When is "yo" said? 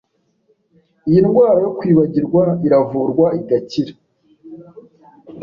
1.65-1.71